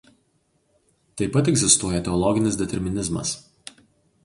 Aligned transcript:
Taip 1.21 1.35
pat 1.35 1.51
egzistuoja 1.51 2.01
"teologinis 2.09 2.59
determinizmas". 2.63 3.37